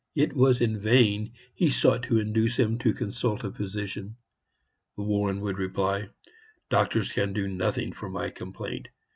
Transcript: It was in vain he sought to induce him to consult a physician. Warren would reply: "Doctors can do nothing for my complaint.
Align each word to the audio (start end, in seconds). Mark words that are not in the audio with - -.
It 0.15 0.33
was 0.33 0.61
in 0.61 0.79
vain 0.79 1.31
he 1.53 1.69
sought 1.69 2.01
to 2.05 2.17
induce 2.17 2.57
him 2.57 2.79
to 2.79 2.91
consult 2.91 3.43
a 3.43 3.51
physician. 3.51 4.15
Warren 4.95 5.41
would 5.41 5.59
reply: 5.59 6.09
"Doctors 6.71 7.11
can 7.11 7.33
do 7.33 7.47
nothing 7.47 7.93
for 7.93 8.09
my 8.09 8.31
complaint. 8.31 8.87